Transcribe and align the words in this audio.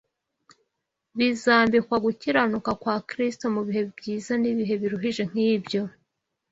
bazambikwa 1.17 1.95
gukiranuka 2.05 2.71
kwa 2.81 2.95
Kristo 3.09 3.45
mu 3.55 3.61
bihe 3.67 3.81
byiza 3.97 4.33
n’ibihe 4.41 4.73
biruhije 4.81 5.23
nk’ibyo. 5.31 5.81